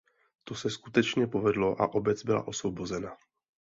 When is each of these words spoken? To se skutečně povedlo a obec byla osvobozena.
To 0.43 0.55
se 0.55 0.69
skutečně 0.69 1.27
povedlo 1.27 1.81
a 1.81 1.93
obec 1.93 2.23
byla 2.23 2.47
osvobozena. 2.47 3.15